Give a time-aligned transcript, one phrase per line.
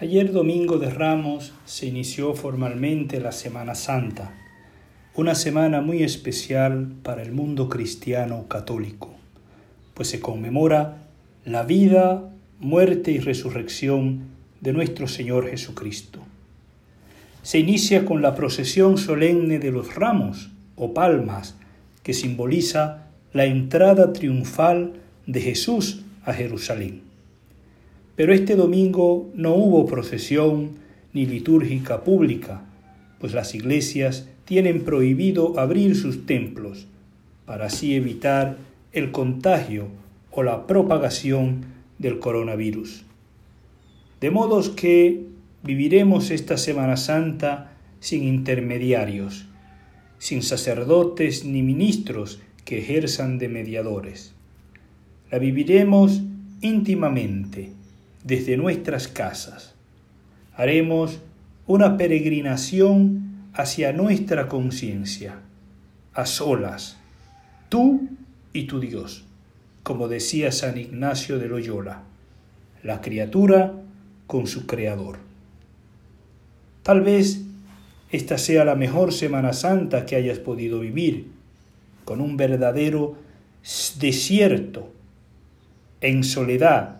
[0.00, 4.32] Ayer domingo de Ramos se inició formalmente la Semana Santa,
[5.14, 9.14] una semana muy especial para el mundo cristiano católico,
[9.92, 11.02] pues se conmemora
[11.44, 14.22] la vida, muerte y resurrección
[14.62, 16.20] de nuestro Señor Jesucristo.
[17.42, 21.56] Se inicia con la procesión solemne de los ramos o palmas,
[22.02, 24.94] que simboliza la entrada triunfal
[25.26, 27.09] de Jesús a Jerusalén.
[28.20, 30.72] Pero este domingo no hubo procesión
[31.14, 32.60] ni litúrgica pública,
[33.18, 36.86] pues las iglesias tienen prohibido abrir sus templos
[37.46, 38.58] para así evitar
[38.92, 39.86] el contagio
[40.32, 41.64] o la propagación
[41.98, 43.06] del coronavirus.
[44.20, 45.24] De modos que
[45.62, 49.46] viviremos esta Semana Santa sin intermediarios,
[50.18, 54.34] sin sacerdotes ni ministros que ejerzan de mediadores.
[55.30, 56.20] La viviremos
[56.60, 57.79] íntimamente
[58.24, 59.74] desde nuestras casas.
[60.54, 61.20] Haremos
[61.66, 65.36] una peregrinación hacia nuestra conciencia,
[66.14, 66.96] a solas,
[67.68, 68.08] tú
[68.52, 69.24] y tu Dios,
[69.82, 72.02] como decía San Ignacio de Loyola,
[72.82, 73.74] la criatura
[74.26, 75.18] con su Creador.
[76.82, 77.42] Tal vez
[78.10, 81.28] esta sea la mejor Semana Santa que hayas podido vivir,
[82.04, 83.16] con un verdadero
[84.00, 84.92] desierto,
[86.00, 86.99] en soledad,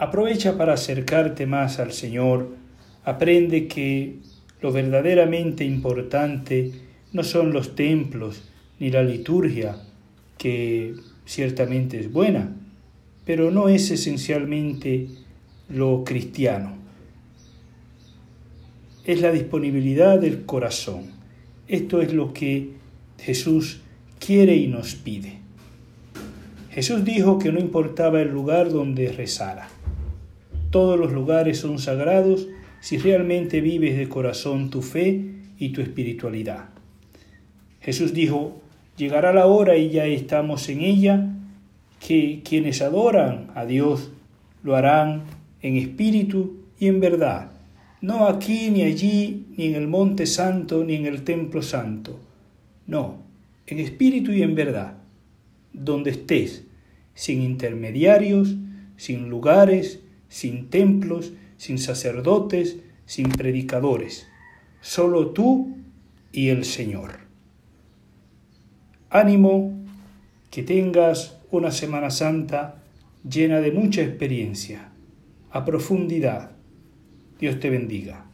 [0.00, 2.56] Aprovecha para acercarte más al Señor.
[3.04, 4.20] Aprende que
[4.62, 6.72] lo verdaderamente importante
[7.12, 8.48] no son los templos
[8.78, 9.76] ni la liturgia,
[10.38, 10.94] que
[11.26, 12.50] ciertamente es buena,
[13.26, 15.08] pero no es esencialmente
[15.68, 16.78] lo cristiano.
[19.04, 21.10] Es la disponibilidad del corazón.
[21.68, 22.70] Esto es lo que
[23.18, 23.82] Jesús
[24.18, 25.40] quiere y nos pide.
[26.70, 29.68] Jesús dijo que no importaba el lugar donde rezara
[30.70, 32.48] todos los lugares son sagrados
[32.80, 35.24] si realmente vives de corazón tu fe
[35.58, 36.70] y tu espiritualidad.
[37.80, 38.60] Jesús dijo,
[38.96, 41.36] llegará la hora y ya estamos en ella,
[42.06, 44.10] que quienes adoran a Dios
[44.62, 45.24] lo harán
[45.60, 47.50] en espíritu y en verdad,
[48.00, 52.18] no aquí ni allí, ni en el monte santo, ni en el templo santo,
[52.86, 53.18] no,
[53.66, 54.94] en espíritu y en verdad,
[55.72, 56.64] donde estés,
[57.14, 58.56] sin intermediarios,
[58.96, 64.26] sin lugares, sin templos, sin sacerdotes, sin predicadores,
[64.80, 65.76] solo tú
[66.32, 67.18] y el Señor.
[69.10, 69.78] Ánimo,
[70.50, 72.82] que tengas una Semana Santa
[73.28, 74.92] llena de mucha experiencia,
[75.50, 76.52] a profundidad.
[77.38, 78.29] Dios te bendiga.